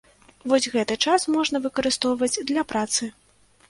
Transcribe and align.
Вось 0.51 0.67
гэты 0.75 0.97
час 1.05 1.27
можна 1.37 1.63
выкарыстоўваць 1.69 2.35
для 2.53 2.69
працы. 2.75 3.17